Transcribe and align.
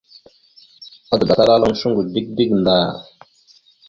Adəɗatalalaŋ 1.13 1.73
shungo 1.79 2.01
dik 2.13 2.27
dik 2.35 2.51
vvaɗ 2.53 2.59
ndar. 2.61 2.87